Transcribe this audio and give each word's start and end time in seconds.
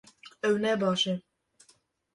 Ew 0.47 0.55
ne 0.63 0.71
baş 0.81 1.01
e 1.13 1.15